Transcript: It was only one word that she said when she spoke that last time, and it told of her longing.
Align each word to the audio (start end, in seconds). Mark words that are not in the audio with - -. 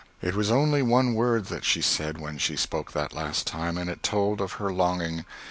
It 0.19 0.33
was 0.33 0.49
only 0.49 0.81
one 0.81 1.13
word 1.13 1.45
that 1.49 1.63
she 1.63 1.79
said 1.79 2.17
when 2.17 2.39
she 2.39 2.55
spoke 2.55 2.91
that 2.93 3.13
last 3.13 3.45
time, 3.45 3.77
and 3.77 3.87
it 3.87 4.01
told 4.01 4.41
of 4.41 4.53
her 4.53 4.73
longing. 4.73 5.25